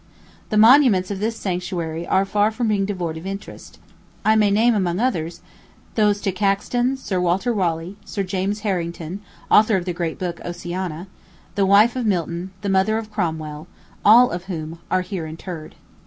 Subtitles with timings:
[0.49, 3.77] The monuments of this sanctuary are far from being devoid of interest.
[4.25, 5.41] I may name, among others,
[5.93, 11.05] those to Caxton, Sir Walter Raleigh, Sir James Harrington, author of the great book, "Oceana,"
[11.53, 13.67] the wife of Milton, the mother of Cromwell,
[14.03, 15.75] all of whom are here interred.